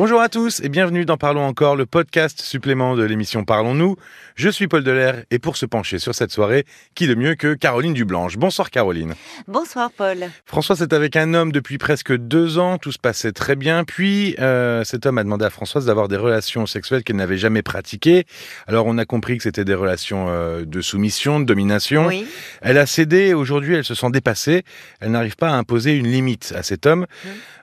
[0.00, 3.96] Bonjour à tous et bienvenue dans Parlons encore, le podcast supplément de l'émission Parlons-nous.
[4.36, 7.54] Je suis Paul Delair et pour se pencher sur cette soirée, qui de mieux que
[7.54, 8.36] Caroline Dublanche.
[8.36, 9.14] Bonsoir Caroline.
[9.48, 10.30] Bonsoir Paul.
[10.46, 13.82] François c'est avec un homme depuis presque deux ans, tout se passait très bien.
[13.82, 17.62] Puis euh, cet homme a demandé à Françoise d'avoir des relations sexuelles qu'elle n'avait jamais
[17.62, 18.24] pratiquées.
[18.68, 22.06] Alors on a compris que c'était des relations euh, de soumission, de domination.
[22.06, 22.24] Oui.
[22.62, 24.62] Elle a cédé, aujourd'hui elle se sent dépassée.
[25.00, 27.06] Elle n'arrive pas à imposer une limite à cet homme.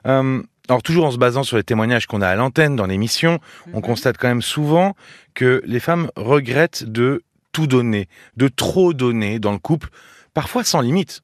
[0.06, 3.38] Euh, alors toujours en se basant sur les témoignages qu'on a à l'antenne dans l'émission,
[3.72, 3.82] on Mhm.
[3.82, 4.94] constate quand même souvent
[5.34, 9.88] que les femmes regrettent de tout donner, de trop donner dans le couple,
[10.34, 11.22] parfois sans limite.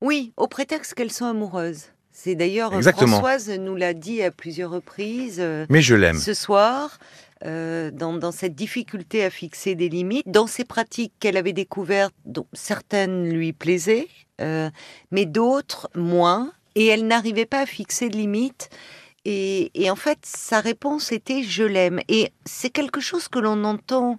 [0.00, 1.86] Oui, au prétexte qu'elles sont amoureuses.
[2.12, 2.80] C'est d'ailleurs euh.
[2.82, 6.18] Françoise nous l'a dit à plusieurs reprises euh, Mais je l'aime.
[6.18, 6.98] ce soir.
[7.44, 12.14] euh, dans, dans cette difficulté à fixer des limites, dans ces pratiques qu'elle avait découvertes,
[12.24, 14.08] dont certaines lui plaisaient,
[14.40, 14.70] euh,
[15.10, 18.68] mais d'autres moins, et elle n'arrivait pas à fixer de limites.
[19.24, 22.00] Et, et en fait, sa réponse était je l'aime.
[22.08, 24.18] Et c'est quelque chose que l'on entend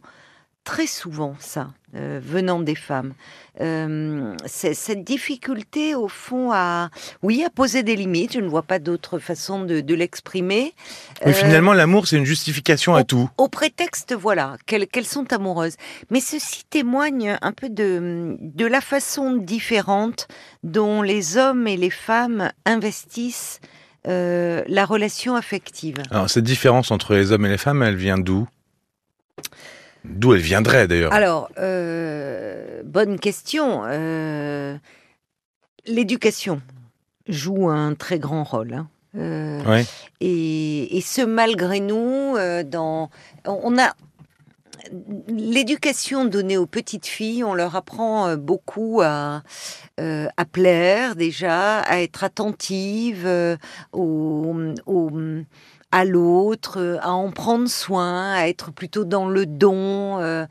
[0.66, 3.14] très souvent, ça, euh, venant des femmes.
[3.62, 6.90] Euh, c'est cette difficulté, au fond, à,
[7.24, 8.34] oui, à poser des limites.
[8.34, 10.74] Je ne vois pas d'autre façon de, de l'exprimer.
[11.24, 13.30] Mais Euh, finalement, l'amour, c'est une justification à tout.
[13.38, 15.76] au prétexte, voilà, qu'elles sont amoureuses.
[16.10, 20.28] Mais ceci témoigne un peu de, de la façon différente
[20.64, 23.62] dont les hommes et les femmes investissent
[24.08, 25.96] la relation affective.
[26.12, 28.48] Alors, cette différence entre les hommes et les femmes, elle vient d'où?
[30.10, 33.84] D'où elle viendrait d'ailleurs Alors, euh, bonne question.
[33.86, 34.76] Euh,
[35.88, 36.62] L'éducation
[37.28, 38.74] joue un très grand rôle.
[38.74, 38.88] hein.
[39.18, 39.86] Euh, Ouais.
[40.20, 43.10] et, et ce malgré nous, dans,
[43.46, 43.94] on a
[45.30, 49.42] l'éducation donnée aux petites filles, on leur apprend beaucoup à,
[50.00, 53.58] euh, à plaire déjà, à être attentive euh,
[53.94, 55.12] au, au-
[55.96, 60.20] à l'autre, euh, à en prendre soin, à être plutôt dans le don.
[60.20, 60.46] euh,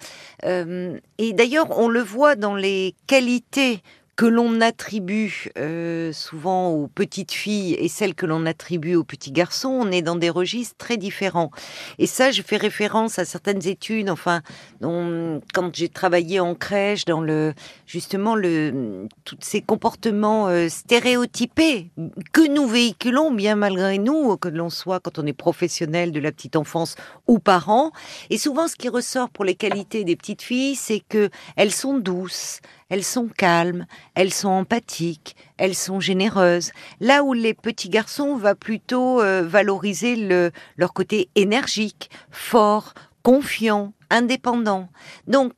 [0.47, 3.82] euh, et d'ailleurs, on le voit dans les qualités
[4.16, 9.32] que l'on attribue euh, souvent aux petites filles et celles que l'on attribue aux petits
[9.32, 11.50] garçons, on est dans des registres très différents.
[11.98, 14.42] Et ça, je fais référence à certaines études, enfin,
[14.80, 17.54] quand j'ai travaillé en crèche, dans le
[17.86, 21.91] justement le tous ces comportements euh, stéréotypés
[22.32, 26.32] que nous véhiculons bien malgré nous, que l'on soit quand on est professionnel de la
[26.32, 26.94] petite enfance
[27.26, 27.92] ou parent.
[28.31, 31.98] Et souvent, ce qui ressort pour les qualités des petites filles, c'est que elles sont
[31.98, 36.72] douces, elles sont calmes, elles sont empathiques, elles sont généreuses.
[37.00, 43.93] Là où les petits garçons va plutôt euh, valoriser le, leur côté énergique, fort, confiant,
[44.11, 44.89] indépendant.
[45.27, 45.53] Donc,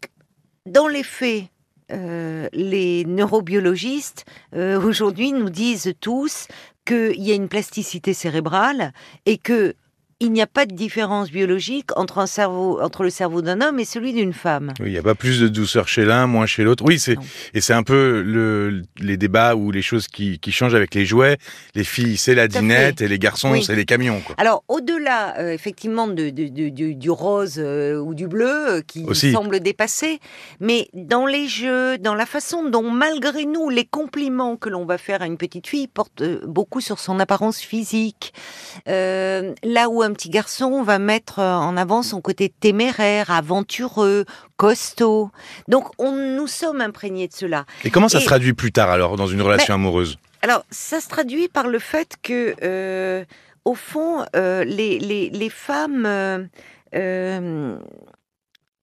[0.67, 1.45] dans les faits,
[1.93, 6.49] euh, les neurobiologistes euh, aujourd'hui nous disent tous
[6.85, 8.93] qu'il y a une plasticité cérébrale
[9.25, 9.75] et que
[10.19, 13.79] il n'y a pas de différence biologique entre un cerveau, entre le cerveau d'un homme
[13.79, 14.73] et celui d'une femme.
[14.81, 16.85] Oui, il n'y a pas plus de douceur chez l'un, moins chez l'autre.
[16.87, 17.17] Oui, c'est
[17.53, 21.05] et c'est un peu le, les débats ou les choses qui, qui changent avec les
[21.05, 21.37] jouets.
[21.75, 23.63] Les filles, c'est la dinette et les garçons, Oui.
[23.63, 24.23] c'est les camions.
[24.25, 24.35] Quoi.
[24.39, 28.81] Alors, au-delà, euh, effectivement, de, de- de- du, du rose euh, ou du bleu, euh,
[28.81, 29.33] qui Aussi.
[29.33, 30.19] semble dépasser,
[30.61, 34.97] mais dans les jeux, dans la façon dont, malgré nous, les compliments que l'on va
[34.97, 38.33] faire à une petite fille portent beaucoup sur son apparence physique.
[38.87, 44.25] Là où un petit garçon va mettre euh, en avant son côté téméraire, aventureux,
[44.57, 45.31] costaud.
[45.69, 47.67] Donc, on, nous sommes imprégnés de cela.
[47.85, 50.19] Et comment ça Et- se traduit plus tard alors dans une relation amoureuse?
[50.43, 53.25] Alors, ça se traduit par le fait que, euh,
[53.65, 56.07] au fond, euh, les, les, les femmes
[56.95, 57.77] euh,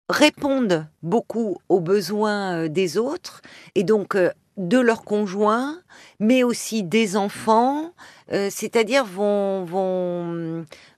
[0.09, 3.41] répondent beaucoup aux besoins des autres
[3.75, 4.17] et donc
[4.57, 5.77] de leurs conjoints,
[6.19, 7.91] mais aussi des enfants,
[8.29, 10.12] c'est-à-dire vont, vont,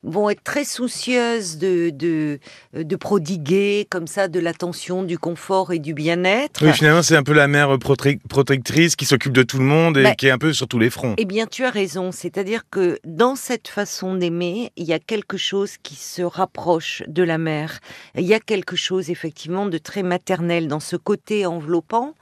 [0.03, 2.39] vont être très soucieuses de, de,
[2.73, 6.63] de prodiguer comme ça de l'attention, du confort et du bien-être.
[6.63, 9.97] Oui, finalement, c'est un peu la mère prote- protectrice qui s'occupe de tout le monde
[9.97, 11.15] et Bah, qui est un peu sur tous les fronts.
[11.17, 12.11] Eh bien, tu as raison.
[12.11, 17.23] C'est-à-dire que dans cette façon d'aimer, il y a quelque chose qui se rapproche de
[17.23, 17.79] la mère.
[18.16, 22.13] Il y a quelque chose, effectivement, de très maternel dans ce côté enveloppant.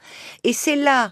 [0.46, 1.12] Et c'est là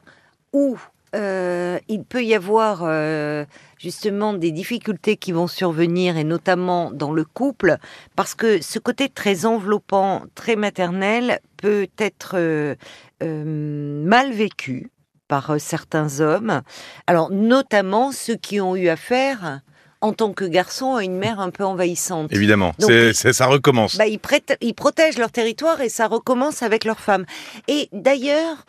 [0.53, 0.77] où
[1.15, 3.43] euh, il peut y avoir euh,
[3.81, 7.77] justement des difficultés qui vont survenir, et notamment dans le couple,
[8.15, 12.75] parce que ce côté très enveloppant, très maternel, peut être euh,
[13.23, 14.91] euh, mal vécu
[15.27, 16.61] par euh, certains hommes.
[17.07, 19.61] Alors, notamment ceux qui ont eu affaire,
[20.01, 22.31] en tant que garçon, à une mère un peu envahissante.
[22.33, 23.95] Évidemment, Donc, c'est, ça recommence.
[23.97, 27.25] Bah, ils, prêtent- ils protègent leur territoire et ça recommence avec leur femme.
[27.67, 28.65] Et d'ailleurs,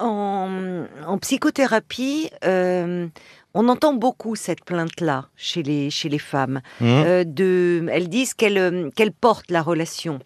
[0.00, 3.08] en, en psychothérapie, euh,
[3.54, 6.60] on entend beaucoup cette plainte-là chez les, chez les femmes.
[6.80, 6.84] Mmh.
[6.86, 10.18] Euh, de, elles disent qu'elles euh, qu'elles portent la relation,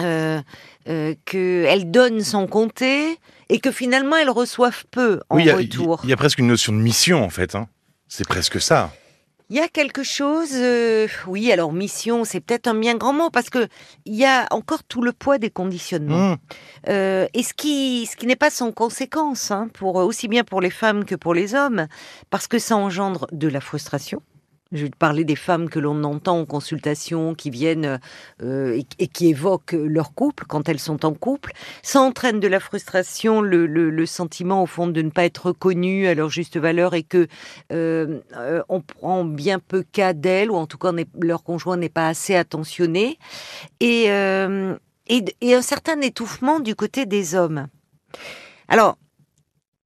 [0.00, 0.40] euh,
[0.88, 3.18] euh, qu'elles donnent sans compter
[3.48, 6.00] et que finalement elles reçoivent peu en Oui, il y a- retour.
[6.04, 7.54] il y, a presque une notion de mission en fait.
[7.54, 7.68] hein.
[8.08, 8.92] C'est presque ça.
[9.52, 13.28] Il y a quelque chose, euh, oui, alors mission, c'est peut-être un bien grand mot
[13.28, 13.68] parce que
[14.06, 16.30] il y a encore tout le poids des conditionnements.
[16.30, 16.36] Mmh.
[16.88, 20.62] Euh, et ce qui, ce qui n'est pas sans conséquence, hein, pour, aussi bien pour
[20.62, 21.86] les femmes que pour les hommes,
[22.30, 24.22] parce que ça engendre de la frustration.
[24.72, 28.00] Je vais te parler des femmes que l'on entend en consultation, qui viennent
[28.42, 31.52] euh, et, qui évoquent leur couple quand elles sont en couple.
[31.82, 36.14] Ça entraîne de la frustration, le, sentiment au fond de ne pas être reconnues à
[36.14, 37.28] leur juste valeur et que
[37.72, 41.88] euh, euh, on prend bien peu cas d'elles, ou en tout cas leur conjoint n'est
[41.88, 43.18] pas assez attentionné.
[43.80, 47.68] Et, et un certain étouffement du côté des hommes.
[48.68, 48.96] Alors,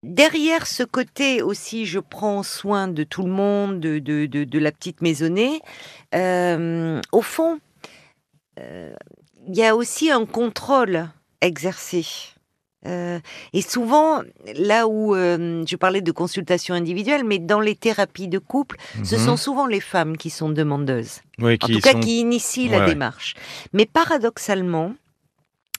[0.07, 4.59] derrière ce côté aussi, je prends soin de tout le monde, de, de, de, de
[4.59, 5.61] la petite maisonnée,
[6.15, 7.59] euh, au fond,
[8.61, 8.95] euh,
[9.49, 11.09] il y a aussi un contrôle
[11.41, 12.07] exercé.
[12.87, 13.19] Euh,
[13.53, 14.23] et souvent,
[14.55, 19.17] là où euh, je parlais de consultation individuelle, mais dans les thérapies de couple, ce
[19.17, 19.21] Mhm.
[19.21, 22.79] sont souvent les femmes qui sont demandeuses Oui, en qui tout cas qui initient Ouais,
[22.79, 23.35] la démarche.
[23.73, 24.95] Mais paradoxalement,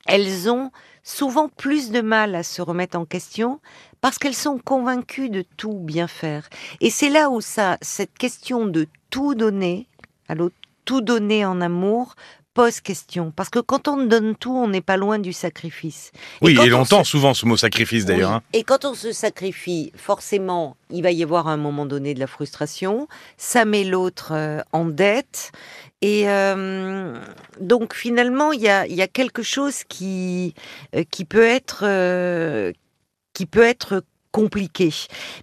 [0.06, 0.72] elles ont
[1.04, 3.62] souvent plus de mal à se remettre en question
[4.02, 6.48] parce qu'elles sont convaincues de tout bien faire.
[6.82, 9.88] Et c'est là où ça, cette question de tout donner,
[10.30, 10.56] l'autre,
[10.86, 12.16] tout donner en amour,
[12.54, 13.32] pose question.
[13.36, 16.12] Parce que quand on donne tout, on n'est pas loin du sacrifice.
[16.42, 18.32] Oui, et on longtemps, se- souvent, ce mot sacrifice d'ailleurs.
[18.32, 18.36] oui.
[18.38, 18.42] hein.
[18.54, 22.20] Et quand on se sacrifie, forcément, il va y avoir à un moment donné de
[22.20, 23.08] la frustration.
[23.38, 25.52] Ça met l'autre euh, en dette.
[26.02, 27.20] Et euh,
[27.60, 30.56] donc finalement, il y a, il y a quelque chose qui,
[30.96, 32.72] euh, qui peut être euh,
[33.38, 34.92] qui peut être compliqué.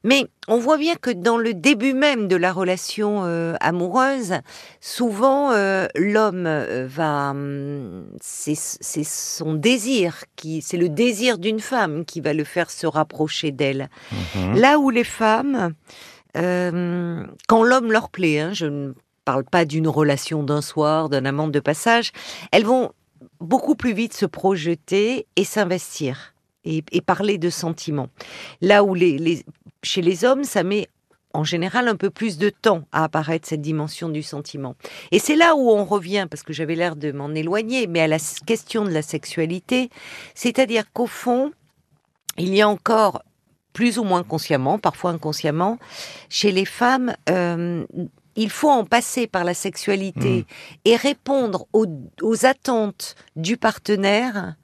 [0.03, 4.35] Mais on voit bien que dans le début même de la relation euh, amoureuse,
[4.81, 8.57] souvent euh, l'homme euh, va, hum, c'est
[9.05, 13.91] son désir qui, c'est le désir d'une femme qui va le faire se rapprocher d'elle.
[14.35, 14.59] Mhm.
[14.59, 15.73] Là où les femmes,
[16.37, 18.93] euh, quand l'homme leur plaît, hein, je ne
[19.25, 22.11] parle pas d'une relation d'un soir, d'un amant de passage,
[22.51, 22.91] elles vont
[23.39, 26.34] beaucoup plus vite se projeter et s'investir
[26.65, 28.09] et, et parler de sentiments.
[28.61, 29.45] Là où les, les-
[29.83, 30.89] chez les hommes, ça met
[31.33, 34.77] en général un peu plus de temps à apparaître cette dimension du sentiment.
[35.11, 38.07] Et c'est là où on revient, parce que j'avais l'air de m'en éloigner, mais à
[38.07, 39.91] la question de la sexualité,
[40.35, 41.51] c'est-à-dire qu'au fond,
[42.39, 43.23] il y a encore
[43.73, 45.79] plus ou moins consciemment, parfois inconsciemment,
[46.29, 47.85] chez les femmes, euh,
[48.37, 50.47] il faut en passer par la sexualité
[50.85, 51.87] et répondre aux,
[52.23, 54.55] aux attentes du partenaire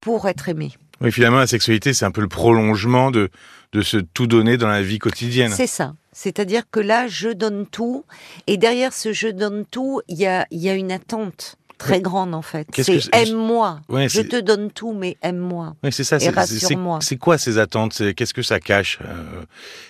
[0.00, 0.72] pour être aimé.
[1.00, 3.30] Oui, finalement, la sexualité, c'est un peu le prolongement de,
[3.72, 5.52] de se tout donner dans la vie quotidienne.
[5.52, 5.94] C'est ça.
[6.12, 8.04] C'est-à-dire que là, je donne tout,
[8.46, 12.34] et derrière ce je donne tout, il y a, y a une attente très grande
[12.34, 12.68] en fait.
[12.76, 13.80] C'est aime-moi.
[13.88, 15.76] Ouais, je te donne tout, mais aime-moi.
[15.90, 16.18] C'est ça.
[16.18, 16.98] Et rassure-moi.
[17.00, 18.02] C'est quoi ces attentes?
[18.14, 19.44] Qu'est-ce que ça cache Euh,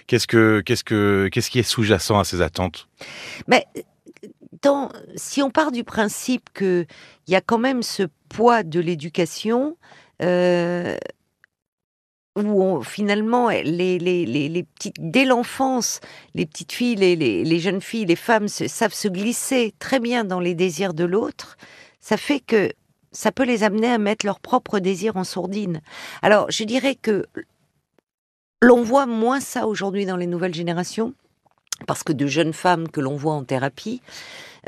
[0.06, 2.86] Qu'est-ce que qu'est-ce que qu'est-ce qui est sous-jacent à ces attentes?
[3.48, 3.66] Mais
[4.62, 6.86] dans, si on part du principe que
[7.26, 9.76] il y a quand même ce poids de l'éducation,
[10.22, 10.96] euh,
[12.36, 16.00] où on- finalement les, les, petites dès l'enfance,
[16.34, 20.00] les petites filles, les, les, les jeunes filles, les femmes se- savent se glisser très
[20.00, 21.56] bien dans les désirs de l'autre,
[22.00, 22.70] ça fait que
[23.12, 25.80] ça peut les amener à mettre leurs propres désirs en sourdine.
[26.22, 27.26] Alors je dirais que
[28.62, 31.14] l'on voit moins ça aujourd'hui dans les nouvelles générations
[31.86, 34.02] parce que de jeunes femmes que l'on voit en thérapie,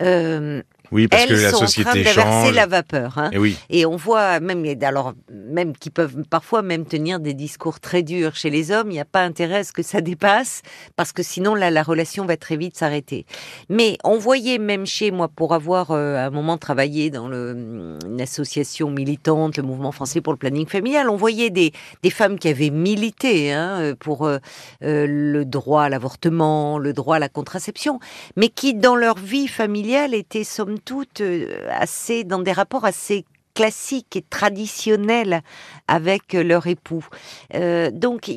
[0.00, 0.62] euh,
[0.92, 2.54] Oui, parce elles que la sont en train société d'inverser change.
[2.54, 3.18] la vapeur.
[3.18, 3.30] hein.
[3.32, 3.56] Et oui.
[3.70, 8.36] Et on voit même, alors même qui peuvent parfois même tenir des discours très durs
[8.36, 8.90] chez les hommes.
[8.90, 10.62] Il n'y a pas intérêt à ce que ça dépasse
[10.96, 13.24] parce que sinon là, la relation va très vite s'arrêter.
[13.70, 17.98] Mais on voyait même chez moi, pour avoir euh, à un moment travaillé dans le,
[18.06, 21.72] une association militante, le Mouvement français pour le planning familial, on voyait des,
[22.02, 24.38] des femmes qui avaient milité hein, pour euh,
[24.84, 27.98] euh, le droit à l'avortement, le droit à la contraception,
[28.36, 33.24] mais qui dans leur vie familiale étaient somme toute euh, assez dans des rapports assez
[33.54, 35.42] classiques et traditionnels
[35.88, 37.06] avec euh, leur époux.
[37.54, 38.30] Euh, donc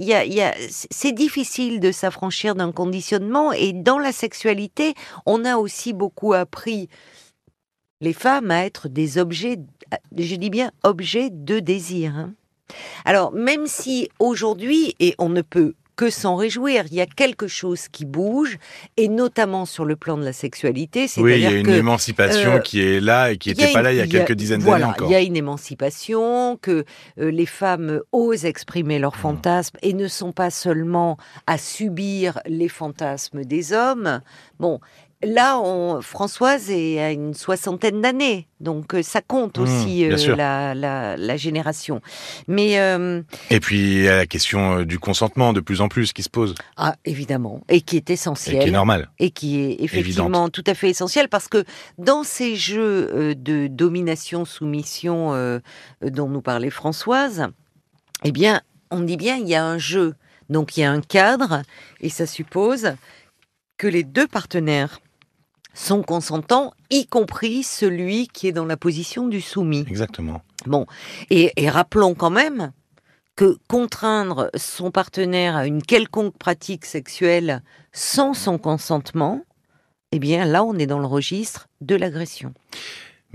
[0.70, 4.94] c'est difficile de s'affranchir d'un conditionnement et dans la sexualité,
[5.26, 6.90] on a aussi beaucoup appris
[8.02, 9.58] les femmes à être des objets,
[10.18, 12.16] je dis bien objets de désir.
[12.16, 12.34] hein.
[13.06, 16.86] Alors même si aujourd'hui, et on ne peut que s'en réjouir.
[16.92, 18.58] Il y a quelque chose qui bouge,
[18.98, 21.08] et notamment sur le plan de la sexualité.
[21.18, 23.92] Oui, il y a une émancipation euh, qui est là et qui n'était pas là
[23.94, 25.10] il y a quelques dizaines d'années encore.
[25.10, 26.86] Il y a une émancipation, que
[27.20, 29.22] euh, les femmes osent exprimer leurs mmh.
[29.22, 34.22] fantasmes et ne sont pas seulement à subir les fantasmes des hommes.
[34.60, 34.80] Bon,
[35.26, 40.36] Là, on, Françoise est à une soixantaine d'années, donc euh, ça compte mmh, aussi euh,
[40.36, 42.02] la, génération.
[42.48, 46.14] Mais euh, et puis il y a la question du consentement de plus en plus
[46.14, 46.54] qui se pose.
[46.78, 48.58] Ah évidemment, et qui est essentiel.
[48.58, 49.10] Et qui est normal.
[49.18, 51.64] Et qui est effectivement tout à fait essentiel parce que
[51.98, 55.60] dans ces jeux de domination-soumission
[56.02, 57.48] dont nous parlait Françoise,
[58.24, 60.14] eh bien, on dit bien il y a un jeu,
[60.50, 61.64] donc il y a un cadre,
[62.00, 62.94] et ça suppose
[63.78, 65.00] que les deux partenaires
[65.76, 69.86] sont consentants, y compris celui qui est dans la position du soumis.
[69.88, 70.42] Exactement.
[70.66, 70.88] Bon,
[71.30, 72.72] et, rappelons quand même
[73.36, 79.42] que contraindre son partenaire à une quelconque pratique sexuelle sans son consentement,
[80.12, 82.54] eh bien là, on est dans le registre de l'agression.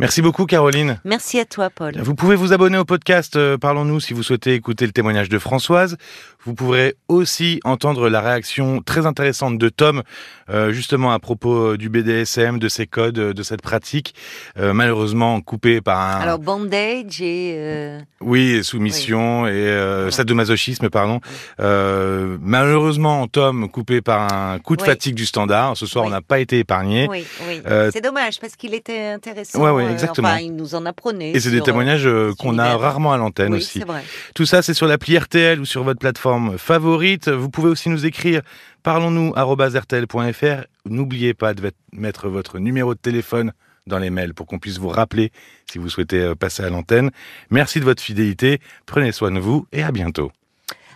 [0.01, 0.99] Merci beaucoup Caroline.
[1.05, 1.93] Merci à toi Paul.
[1.99, 5.39] Vous pouvez vous abonner au podcast euh, Parlons-nous si vous souhaitez écouter le témoignage de
[5.39, 5.99] Françoise.
[6.45, 10.03] Vous pourrez aussi entendre la réaction très intéressante de Tom,
[10.49, 14.15] euh, justement à propos euh, du BDSM, de ses codes, de cette pratique,
[14.57, 16.21] malheureusement coupée par un...
[16.21, 17.99] Alors bandage et...
[18.23, 21.21] Oui, soumission et euh, sadomasochisme, pardon.
[21.59, 25.77] malheureusement, Tom coupé par un coup de fatigue du standard.
[25.77, 27.07] Ce soir, on n'a pas été épargné.
[27.11, 27.61] Oui, oui.
[27.93, 29.63] C'est dommage parce qu'il était intéressant.
[29.63, 30.37] Ouais, ouais, exactement.
[30.37, 31.31] il nous en apprenait.
[31.31, 33.81] Et c'est des témoignages qu'on a rarement à l'antenne aussi.
[33.81, 34.05] Vrai.
[34.35, 37.29] Tout ça, c'est sur l'appli RTL ou sur votre plateforme favorite.
[37.29, 38.43] Vous pouvez aussi nous écrire
[38.83, 40.65] parlons-nous@rtl.fr.
[40.87, 43.53] N'oubliez pas de mettre votre numéro de téléphone
[43.87, 45.33] dans les mails pour qu'on puisse vous rappeler
[45.71, 47.11] si vous souhaitez euh, passer à l'antenne.
[47.51, 48.61] Merci de votre fidélité.
[48.87, 50.31] Prenez soin de vous et à bientôt.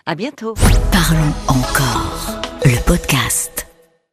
[0.07, 0.55] À bientôt.
[0.93, 2.41] Parlons encore.
[2.65, 3.67] Le podcast.